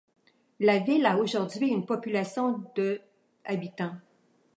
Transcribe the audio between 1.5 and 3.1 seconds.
une population de